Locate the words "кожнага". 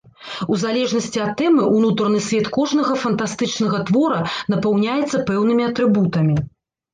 2.55-2.93